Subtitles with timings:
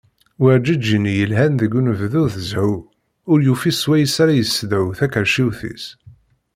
[0.41, 2.71] Werǧeǧǧi-nni yelhan deg unebdu d zzhu,
[3.31, 5.85] ur yufi s wayes ara yessedhu takerciwt-is.